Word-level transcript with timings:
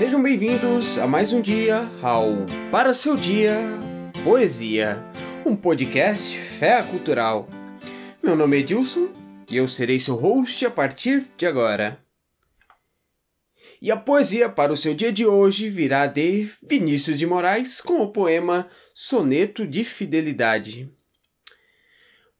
Sejam 0.00 0.22
bem-vindos 0.22 0.96
a 0.96 1.06
mais 1.06 1.30
um 1.30 1.42
dia 1.42 1.80
ao 2.00 2.32
Para 2.70 2.94
Seu 2.94 3.18
Dia 3.18 3.58
Poesia, 4.24 4.96
um 5.44 5.54
podcast 5.54 6.38
fé 6.38 6.82
cultural. 6.82 7.46
Meu 8.22 8.34
nome 8.34 8.56
é 8.56 8.60
Edilson 8.60 9.10
e 9.46 9.58
eu 9.58 9.68
serei 9.68 9.98
seu 9.98 10.16
host 10.16 10.64
a 10.64 10.70
partir 10.70 11.30
de 11.36 11.44
agora. 11.44 12.02
E 13.82 13.90
a 13.90 13.96
poesia 13.98 14.48
para 14.48 14.72
o 14.72 14.76
seu 14.76 14.94
dia 14.94 15.12
de 15.12 15.26
hoje 15.26 15.68
virá 15.68 16.06
de 16.06 16.48
Vinícius 16.66 17.18
de 17.18 17.26
Moraes 17.26 17.78
com 17.82 18.00
o 18.00 18.10
poema 18.10 18.68
Soneto 18.94 19.66
de 19.66 19.84
Fidelidade. 19.84 20.90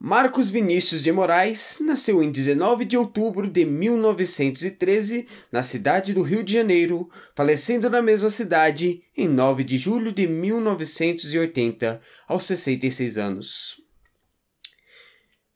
Marcos 0.03 0.49
Vinícius 0.49 1.03
de 1.03 1.13
Moraes 1.13 1.77
nasceu 1.79 2.23
em 2.23 2.31
19 2.31 2.87
de 2.87 2.97
outubro 2.97 3.47
de 3.47 3.67
1913 3.67 5.27
na 5.53 5.63
cidade 5.63 6.15
do 6.15 6.23
Rio 6.23 6.43
de 6.43 6.55
Janeiro, 6.55 7.11
falecendo 7.35 7.91
na 7.91 8.01
mesma 8.01 8.31
cidade 8.31 9.03
em 9.15 9.29
9 9.29 9.63
de 9.63 9.77
julho 9.77 10.11
de 10.11 10.27
1980, 10.27 12.01
aos 12.27 12.45
66 12.45 13.19
anos. 13.19 13.83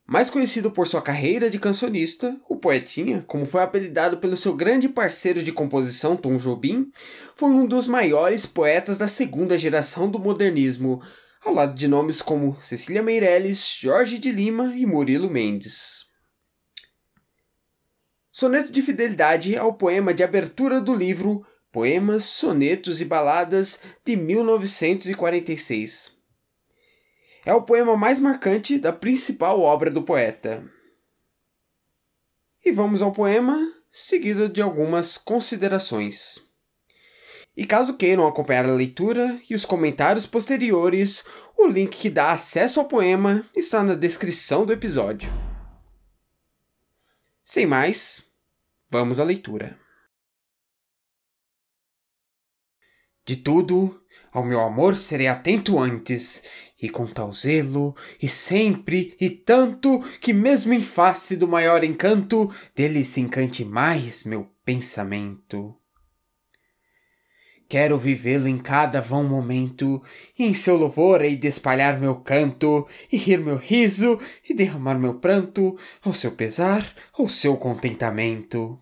Mais 0.06 0.28
conhecido 0.28 0.70
por 0.70 0.86
sua 0.86 1.00
carreira 1.00 1.48
de 1.48 1.58
cancionista, 1.58 2.38
o 2.46 2.58
Poetinha, 2.58 3.24
como 3.26 3.46
foi 3.46 3.62
apelidado 3.62 4.18
pelo 4.18 4.36
seu 4.36 4.54
grande 4.54 4.90
parceiro 4.90 5.42
de 5.42 5.52
composição 5.52 6.14
Tom 6.18 6.36
Jobim, 6.36 6.92
foi 7.34 7.48
um 7.48 7.64
dos 7.64 7.86
maiores 7.86 8.44
poetas 8.44 8.98
da 8.98 9.08
segunda 9.08 9.56
geração 9.56 10.10
do 10.10 10.18
modernismo, 10.18 11.00
ao 11.44 11.52
lado 11.52 11.74
de 11.74 11.86
nomes 11.86 12.22
como 12.22 12.58
Cecília 12.62 13.02
Meirelles, 13.02 13.76
Jorge 13.78 14.18
de 14.18 14.32
Lima 14.32 14.74
e 14.74 14.86
Murilo 14.86 15.28
Mendes. 15.28 16.06
Soneto 18.32 18.72
de 18.72 18.80
Fidelidade 18.80 19.54
é 19.54 19.62
o 19.62 19.74
poema 19.74 20.14
de 20.14 20.24
abertura 20.24 20.80
do 20.80 20.94
livro 20.94 21.46
Poemas, 21.70 22.24
Sonetos 22.24 23.00
e 23.00 23.04
Baladas 23.04 23.80
de 24.04 24.16
1946. 24.16 26.16
É 27.44 27.52
o 27.52 27.62
poema 27.62 27.96
mais 27.96 28.18
marcante 28.18 28.78
da 28.78 28.92
principal 28.92 29.60
obra 29.60 29.90
do 29.90 30.02
poeta. 30.02 30.64
E 32.64 32.72
vamos 32.72 33.02
ao 33.02 33.12
poema, 33.12 33.70
seguido 33.90 34.48
de 34.48 34.62
algumas 34.62 35.18
considerações. 35.18 36.43
E 37.56 37.64
caso 37.64 37.96
queiram 37.96 38.26
acompanhar 38.26 38.66
a 38.66 38.72
leitura 38.72 39.40
e 39.48 39.54
os 39.54 39.64
comentários 39.64 40.26
posteriores, 40.26 41.24
o 41.56 41.66
link 41.66 41.96
que 41.96 42.10
dá 42.10 42.32
acesso 42.32 42.80
ao 42.80 42.86
poema 42.86 43.48
está 43.54 43.82
na 43.82 43.94
descrição 43.94 44.66
do 44.66 44.72
episódio. 44.72 45.32
Sem 47.44 47.66
mais, 47.66 48.24
vamos 48.90 49.20
à 49.20 49.24
leitura. 49.24 49.78
De 53.26 53.36
tudo, 53.36 54.02
ao 54.32 54.44
meu 54.44 54.60
amor 54.60 54.96
serei 54.96 55.28
atento 55.28 55.78
antes, 55.78 56.72
e 56.82 56.90
com 56.90 57.06
tal 57.06 57.32
zelo, 57.32 57.96
e 58.20 58.28
sempre, 58.28 59.16
e 59.18 59.30
tanto, 59.30 60.00
que 60.20 60.32
mesmo 60.32 60.74
em 60.74 60.82
face 60.82 61.36
do 61.36 61.48
maior 61.48 61.84
encanto, 61.84 62.52
dele 62.74 63.04
se 63.04 63.20
encante 63.20 63.64
mais 63.64 64.24
meu 64.24 64.44
pensamento. 64.64 65.74
Quero 67.68 67.98
vivê-lo 67.98 68.46
em 68.46 68.58
cada 68.58 69.00
vão 69.00 69.24
momento, 69.24 70.02
e 70.38 70.44
em 70.44 70.54
seu 70.54 70.76
louvor 70.76 71.22
hei 71.22 71.36
de 71.36 71.48
espalhar 71.48 71.98
meu 71.98 72.16
canto, 72.16 72.86
e 73.10 73.16
rir 73.16 73.38
meu 73.38 73.56
riso, 73.56 74.18
e 74.48 74.54
derramar 74.54 74.98
meu 74.98 75.14
pranto, 75.14 75.76
ao 76.02 76.12
seu 76.12 76.32
pesar, 76.32 76.86
ao 77.12 77.28
seu 77.28 77.56
contentamento. 77.56 78.78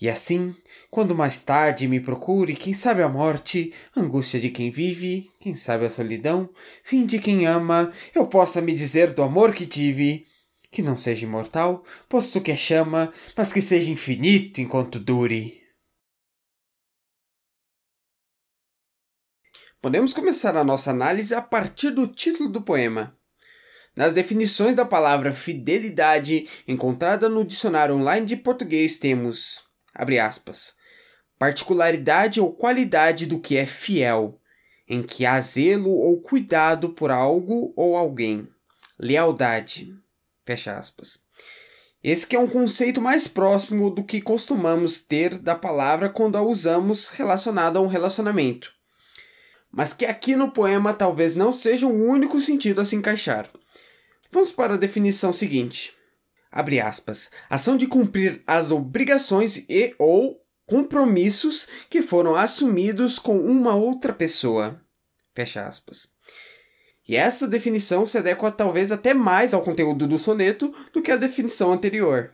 E 0.00 0.08
assim, 0.08 0.54
quando 0.90 1.14
mais 1.14 1.42
tarde 1.42 1.88
me 1.88 1.98
procure, 1.98 2.54
quem 2.54 2.74
sabe 2.74 3.02
a 3.02 3.08
morte, 3.08 3.72
angústia 3.96 4.38
de 4.38 4.50
quem 4.50 4.70
vive, 4.70 5.30
quem 5.40 5.54
sabe 5.54 5.86
a 5.86 5.90
solidão, 5.90 6.50
fim 6.82 7.06
de 7.06 7.18
quem 7.18 7.46
ama, 7.46 7.90
eu 8.14 8.26
possa 8.26 8.60
me 8.60 8.74
dizer 8.74 9.14
do 9.14 9.22
amor 9.22 9.54
que 9.54 9.66
tive, 9.66 10.26
que 10.70 10.82
não 10.82 10.96
seja 10.96 11.24
imortal, 11.24 11.84
posto 12.08 12.40
que 12.40 12.50
é 12.50 12.56
chama, 12.56 13.12
mas 13.36 13.52
que 13.52 13.62
seja 13.62 13.90
infinito 13.90 14.60
enquanto 14.60 15.00
dure. 15.00 15.63
Podemos 19.84 20.14
começar 20.14 20.56
a 20.56 20.64
nossa 20.64 20.90
análise 20.90 21.34
a 21.34 21.42
partir 21.42 21.90
do 21.90 22.06
título 22.06 22.48
do 22.48 22.62
poema. 22.62 23.14
Nas 23.94 24.14
definições 24.14 24.74
da 24.74 24.82
palavra 24.82 25.30
fidelidade 25.30 26.48
encontrada 26.66 27.28
no 27.28 27.44
dicionário 27.44 27.94
online 27.94 28.24
de 28.24 28.34
português 28.34 28.96
temos, 28.96 29.62
abre 29.94 30.18
aspas, 30.18 30.72
particularidade 31.38 32.40
ou 32.40 32.50
qualidade 32.50 33.26
do 33.26 33.38
que 33.38 33.58
é 33.58 33.66
fiel, 33.66 34.40
em 34.88 35.02
que 35.02 35.26
há 35.26 35.38
zelo 35.38 35.90
ou 35.90 36.18
cuidado 36.18 36.94
por 36.94 37.10
algo 37.10 37.74
ou 37.76 37.94
alguém. 37.94 38.48
Lealdade. 38.98 39.94
Fecha 40.46 40.78
aspas. 40.78 41.18
Esse 42.02 42.26
que 42.26 42.34
é 42.34 42.38
um 42.38 42.48
conceito 42.48 43.02
mais 43.02 43.28
próximo 43.28 43.90
do 43.90 44.02
que 44.02 44.22
costumamos 44.22 45.00
ter 45.00 45.36
da 45.36 45.54
palavra 45.54 46.08
quando 46.08 46.36
a 46.36 46.42
usamos 46.42 47.08
relacionada 47.08 47.78
a 47.78 47.82
um 47.82 47.86
relacionamento 47.86 48.73
mas 49.74 49.92
que 49.92 50.06
aqui 50.06 50.36
no 50.36 50.50
poema 50.50 50.94
talvez 50.94 51.34
não 51.34 51.52
seja 51.52 51.86
o 51.86 51.92
único 51.92 52.40
sentido 52.40 52.80
a 52.80 52.84
se 52.84 52.94
encaixar. 52.94 53.50
Vamos 54.30 54.50
para 54.50 54.74
a 54.74 54.78
definição 54.78 55.32
seguinte. 55.32 55.92
Abre 56.50 56.80
aspas. 56.80 57.30
Ação 57.50 57.76
de 57.76 57.86
cumprir 57.86 58.42
as 58.46 58.70
obrigações 58.70 59.64
e 59.68 59.94
ou 59.98 60.40
compromissos 60.66 61.68
que 61.90 62.02
foram 62.02 62.36
assumidos 62.36 63.18
com 63.18 63.38
uma 63.38 63.74
outra 63.74 64.12
pessoa. 64.12 64.80
Fecha 65.34 65.66
aspas. 65.66 66.08
E 67.06 67.16
essa 67.16 67.46
definição 67.46 68.06
se 68.06 68.16
adequa 68.16 68.50
talvez 68.50 68.92
até 68.92 69.12
mais 69.12 69.52
ao 69.52 69.62
conteúdo 69.62 70.06
do 70.06 70.18
soneto 70.18 70.74
do 70.92 71.02
que 71.02 71.10
a 71.10 71.16
definição 71.16 71.72
anterior 71.72 72.32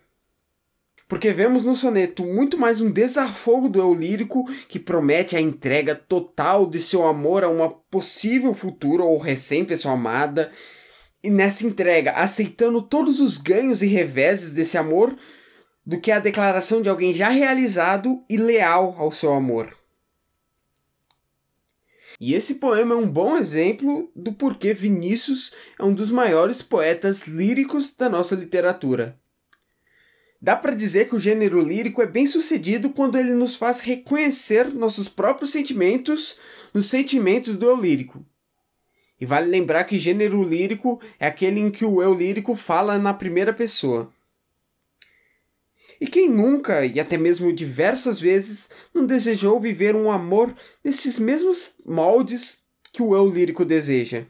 porque 1.11 1.33
vemos 1.33 1.65
no 1.65 1.75
soneto 1.75 2.25
muito 2.25 2.57
mais 2.57 2.81
um 2.81 2.89
desafogo 2.89 3.69
do 3.69 3.81
eu 3.81 3.93
lírico 3.93 4.49
que 4.69 4.79
promete 4.79 5.35
a 5.35 5.41
entrega 5.41 5.93
total 5.93 6.65
de 6.65 6.79
seu 6.79 7.05
amor 7.05 7.43
a 7.43 7.49
uma 7.49 7.69
possível 7.69 8.55
futura 8.55 9.03
ou 9.03 9.19
recém-pessoa 9.19 9.95
amada, 9.95 10.53
e 11.21 11.29
nessa 11.29 11.67
entrega 11.67 12.13
aceitando 12.13 12.81
todos 12.81 13.19
os 13.19 13.39
ganhos 13.39 13.83
e 13.83 13.89
reveses 13.89 14.53
desse 14.53 14.79
amor, 14.79 15.17
do 15.85 16.01
que 16.01 16.13
a 16.13 16.21
declaração 16.21 16.81
de 16.81 16.89
alguém 16.89 17.13
já 17.13 17.29
realizado 17.29 18.25
e 18.31 18.37
leal 18.37 18.95
ao 18.97 19.11
seu 19.11 19.35
amor. 19.35 19.77
E 22.21 22.35
esse 22.35 22.55
poema 22.55 22.95
é 22.95 22.99
um 22.99 23.11
bom 23.11 23.37
exemplo 23.37 24.13
do 24.15 24.33
porquê 24.33 24.73
Vinícius 24.73 25.55
é 25.77 25.83
um 25.83 25.93
dos 25.93 26.09
maiores 26.09 26.63
poetas 26.63 27.27
líricos 27.27 27.91
da 27.97 28.09
nossa 28.09 28.37
literatura. 28.37 29.19
Dá 30.43 30.57
para 30.57 30.75
dizer 30.75 31.07
que 31.07 31.15
o 31.15 31.21
gênero 31.21 31.61
lírico 31.61 32.01
é 32.01 32.07
bem 32.07 32.27
sucedido 32.27 32.91
quando 32.91 33.19
ele 33.19 33.35
nos 33.35 33.57
faz 33.57 33.81
reconhecer 33.81 34.73
nossos 34.73 35.07
próprios 35.07 35.51
sentimentos 35.51 36.39
nos 36.73 36.87
sentimentos 36.87 37.57
do 37.57 37.67
eu 37.67 37.77
lírico. 37.77 38.25
E 39.21 39.27
vale 39.27 39.51
lembrar 39.51 39.85
que 39.85 39.99
gênero 39.99 40.43
lírico 40.43 40.99
é 41.19 41.27
aquele 41.27 41.61
em 41.61 41.71
que 41.71 41.85
o 41.85 42.03
eu 42.03 42.15
lírico 42.15 42.57
fala 42.57 42.99
na 42.99 43.13
primeira 43.13 43.53
pessoa. 43.53 44.11
E 46.01 46.07
quem 46.07 46.31
nunca, 46.31 46.87
e 46.87 46.99
até 46.99 47.19
mesmo 47.19 47.53
diversas 47.53 48.19
vezes, 48.19 48.71
não 48.95 49.05
desejou 49.05 49.61
viver 49.61 49.95
um 49.95 50.11
amor 50.11 50.57
nesses 50.83 51.19
mesmos 51.19 51.75
moldes 51.85 52.61
que 52.91 53.03
o 53.03 53.15
eu 53.15 53.29
lírico 53.29 53.67
deseja? 53.67 54.25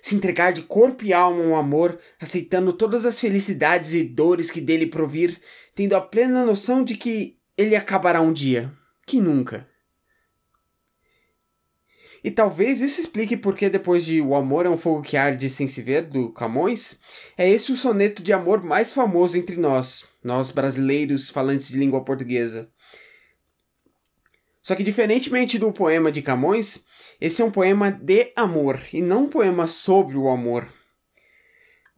Se 0.00 0.14
entregar 0.14 0.52
de 0.52 0.62
corpo 0.62 1.04
e 1.04 1.12
alma 1.12 1.44
ao 1.44 1.56
amor, 1.56 1.98
aceitando 2.20 2.72
todas 2.72 3.04
as 3.04 3.18
felicidades 3.20 3.94
e 3.94 4.02
dores 4.02 4.50
que 4.50 4.60
dele 4.60 4.86
provir, 4.86 5.40
tendo 5.74 5.94
a 5.94 6.00
plena 6.00 6.44
noção 6.44 6.82
de 6.82 6.96
que 6.96 7.38
ele 7.56 7.76
acabará 7.76 8.20
um 8.20 8.32
dia. 8.32 8.72
Que 9.06 9.20
nunca. 9.20 9.68
E 12.22 12.30
talvez 12.30 12.80
isso 12.80 13.00
explique 13.00 13.36
porque 13.36 13.70
depois 13.70 14.04
de 14.04 14.20
O 14.20 14.34
Amor 14.34 14.66
é 14.66 14.68
um 14.68 14.76
Fogo 14.76 15.02
que 15.02 15.16
Arde 15.16 15.48
Sem 15.48 15.66
Se 15.66 15.80
Ver, 15.80 16.02
do 16.02 16.30
Camões, 16.32 17.00
é 17.36 17.48
esse 17.48 17.72
o 17.72 17.76
soneto 17.76 18.22
de 18.22 18.32
amor 18.32 18.62
mais 18.62 18.92
famoso 18.92 19.38
entre 19.38 19.56
nós, 19.56 20.04
nós 20.22 20.50
brasileiros 20.50 21.30
falantes 21.30 21.68
de 21.68 21.78
língua 21.78 22.04
portuguesa. 22.04 22.68
Só 24.70 24.76
que 24.76 24.84
diferentemente 24.84 25.58
do 25.58 25.72
poema 25.72 26.12
de 26.12 26.22
Camões, 26.22 26.84
esse 27.20 27.42
é 27.42 27.44
um 27.44 27.50
poema 27.50 27.90
de 27.90 28.32
amor 28.36 28.80
e 28.92 29.02
não 29.02 29.24
um 29.24 29.28
poema 29.28 29.66
sobre 29.66 30.16
o 30.16 30.28
amor. 30.28 30.72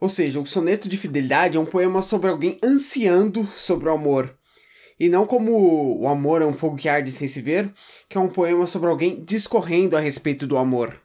Ou 0.01 0.09
seja, 0.09 0.41
o 0.41 0.47
soneto 0.47 0.89
de 0.89 0.97
fidelidade 0.97 1.59
é 1.59 1.61
um 1.61 1.67
poema 1.67 2.01
sobre 2.01 2.31
alguém 2.31 2.59
ansiando 2.65 3.45
sobre 3.45 3.91
o 3.91 3.93
amor. 3.93 4.35
E 4.99 5.07
não 5.07 5.27
como 5.27 6.01
o 6.01 6.09
amor 6.09 6.41
é 6.41 6.47
um 6.47 6.55
fogo 6.55 6.79
que 6.79 6.89
arde 6.89 7.13
sem 7.13 7.29
se 7.29 7.43
ver, 7.43 7.71
que 8.09 8.17
é 8.17 8.21
um 8.23 8.31
poema 8.31 8.67
sobre 8.67 8.89
alguém 8.89 9.23
discorrendo 9.23 9.95
a 9.95 10.01
respeito 10.01 10.47
do 10.47 10.57
amor. 10.57 10.99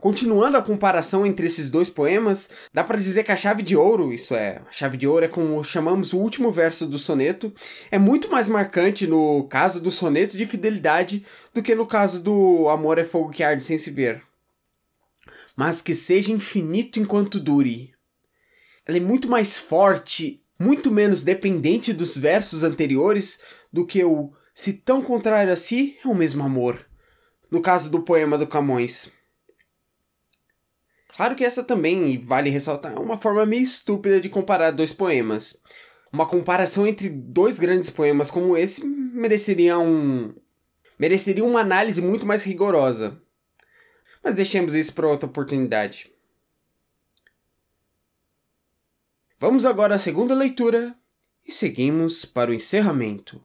Continuando 0.00 0.56
a 0.56 0.62
comparação 0.62 1.26
entre 1.26 1.46
esses 1.46 1.70
dois 1.70 1.90
poemas, 1.90 2.48
dá 2.72 2.84
para 2.84 2.98
dizer 2.98 3.24
que 3.24 3.32
a 3.32 3.36
chave 3.36 3.64
de 3.64 3.76
ouro, 3.76 4.12
isso 4.12 4.32
é, 4.32 4.62
a 4.68 4.70
chave 4.70 4.96
de 4.96 5.08
ouro 5.08 5.24
é 5.24 5.28
como 5.28 5.64
chamamos 5.64 6.12
o 6.12 6.18
último 6.18 6.52
verso 6.52 6.86
do 6.86 7.00
soneto, 7.00 7.52
é 7.90 7.98
muito 7.98 8.30
mais 8.30 8.46
marcante 8.46 9.08
no 9.08 9.42
caso 9.48 9.80
do 9.80 9.90
soneto 9.90 10.36
de 10.36 10.46
fidelidade 10.46 11.26
do 11.52 11.60
que 11.60 11.74
no 11.74 11.84
caso 11.84 12.22
do 12.22 12.68
amor 12.68 12.98
é 12.98 13.04
fogo 13.04 13.30
que 13.30 13.42
arde 13.42 13.64
sem 13.64 13.76
se 13.76 13.90
ver. 13.90 14.22
Mas 15.56 15.82
que 15.82 15.96
seja 15.96 16.30
infinito 16.30 17.00
enquanto 17.00 17.40
dure. 17.40 17.92
Ela 18.86 18.98
é 18.98 19.00
muito 19.00 19.28
mais 19.28 19.58
forte, 19.58 20.44
muito 20.60 20.92
menos 20.92 21.24
dependente 21.24 21.92
dos 21.92 22.16
versos 22.16 22.62
anteriores 22.62 23.40
do 23.72 23.84
que 23.84 24.04
o 24.04 24.32
se 24.54 24.74
tão 24.74 25.02
contrário 25.02 25.52
a 25.52 25.56
si 25.56 25.98
é 26.04 26.06
o 26.06 26.14
mesmo 26.14 26.44
amor. 26.44 26.86
No 27.50 27.60
caso 27.60 27.90
do 27.90 28.02
poema 28.02 28.38
do 28.38 28.46
Camões. 28.46 29.17
Claro 31.18 31.34
que 31.34 31.44
essa 31.44 31.64
também, 31.64 32.16
vale 32.16 32.48
ressaltar, 32.48 32.92
é 32.92 32.98
uma 33.00 33.18
forma 33.18 33.44
meio 33.44 33.64
estúpida 33.64 34.20
de 34.20 34.28
comparar 34.28 34.70
dois 34.70 34.92
poemas. 34.92 35.60
Uma 36.12 36.24
comparação 36.24 36.86
entre 36.86 37.08
dois 37.08 37.58
grandes 37.58 37.90
poemas 37.90 38.30
como 38.30 38.56
esse 38.56 38.86
mereceria 38.86 39.80
um. 39.80 40.32
mereceria 40.96 41.44
uma 41.44 41.58
análise 41.58 42.00
muito 42.00 42.24
mais 42.24 42.44
rigorosa. 42.44 43.20
Mas 44.22 44.36
deixemos 44.36 44.76
isso 44.76 44.94
para 44.94 45.08
outra 45.08 45.28
oportunidade. 45.28 46.08
Vamos 49.40 49.66
agora 49.66 49.96
à 49.96 49.98
segunda 49.98 50.36
leitura 50.36 50.96
e 51.44 51.50
seguimos 51.50 52.24
para 52.24 52.52
o 52.52 52.54
encerramento. 52.54 53.44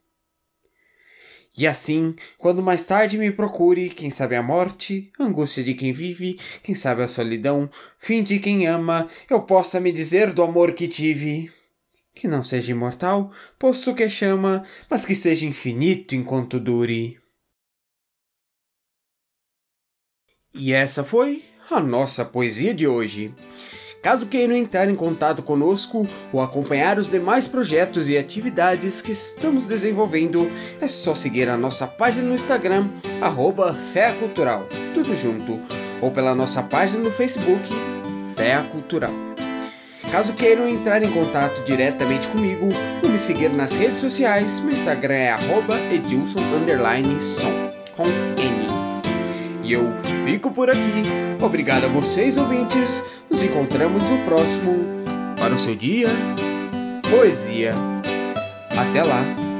E 1.57 1.67
assim, 1.67 2.15
quando 2.37 2.63
mais 2.63 2.85
tarde 2.87 3.17
me 3.17 3.29
procure, 3.31 3.89
quem 3.89 4.09
sabe 4.09 4.35
a 4.35 4.43
morte, 4.43 5.11
angústia 5.19 5.63
de 5.63 5.73
quem 5.73 5.91
vive, 5.91 6.39
quem 6.63 6.73
sabe 6.73 7.03
a 7.03 7.07
solidão, 7.07 7.69
fim 7.99 8.23
de 8.23 8.39
quem 8.39 8.67
ama, 8.67 9.09
eu 9.29 9.41
possa 9.41 9.79
me 9.79 9.91
dizer 9.91 10.31
do 10.31 10.43
amor 10.43 10.73
que 10.73 10.87
tive. 10.87 11.51
Que 12.13 12.27
não 12.27 12.41
seja 12.41 12.71
imortal, 12.71 13.31
posto 13.59 13.93
que 13.93 14.09
chama, 14.09 14.63
mas 14.89 15.05
que 15.05 15.15
seja 15.15 15.45
infinito 15.45 16.15
enquanto 16.15 16.59
dure. 16.59 17.19
E 20.53 20.73
essa 20.73 21.03
foi 21.03 21.43
a 21.69 21.79
nossa 21.79 22.25
poesia 22.25 22.73
de 22.73 22.87
hoje. 22.87 23.33
Caso 24.01 24.25
queiram 24.25 24.55
entrar 24.55 24.89
em 24.89 24.95
contato 24.95 25.43
conosco 25.43 26.07
ou 26.33 26.41
acompanhar 26.41 26.97
os 26.97 27.09
demais 27.09 27.47
projetos 27.47 28.09
e 28.09 28.17
atividades 28.17 28.99
que 28.99 29.11
estamos 29.11 29.67
desenvolvendo, 29.67 30.51
é 30.81 30.87
só 30.87 31.13
seguir 31.13 31.47
a 31.47 31.55
nossa 31.55 31.85
página 31.85 32.27
no 32.27 32.33
Instagram, 32.33 32.89
arroba 33.21 33.77
Cultural, 34.19 34.67
tudo 34.95 35.15
junto, 35.15 35.59
ou 36.01 36.09
pela 36.09 36.33
nossa 36.33 36.63
página 36.63 37.03
no 37.03 37.11
Facebook, 37.11 37.69
Fé 38.35 38.59
Cultural. 38.71 39.13
Caso 40.11 40.33
queiram 40.33 40.67
entrar 40.67 41.03
em 41.03 41.11
contato 41.11 41.63
diretamente 41.63 42.27
comigo, 42.27 42.69
ou 43.03 43.09
me 43.09 43.19
seguir 43.19 43.49
nas 43.49 43.77
redes 43.77 43.99
sociais, 43.99 44.59
meu 44.59 44.73
Instagram 44.73 45.13
é 45.13 45.31
arroba 45.31 45.77
com 47.95 48.03
N. 48.03 48.90
Eu 49.71 49.85
fico 50.25 50.51
por 50.51 50.69
aqui. 50.69 51.03
Obrigado 51.41 51.85
a 51.85 51.87
vocês, 51.87 52.37
ouvintes. 52.37 53.05
Nos 53.29 53.41
encontramos 53.41 54.05
no 54.05 54.17
próximo. 54.25 54.85
Para 55.37 55.53
o 55.53 55.57
seu 55.57 55.75
dia, 55.75 56.09
poesia. 57.09 57.73
Até 58.77 59.01
lá! 59.01 59.50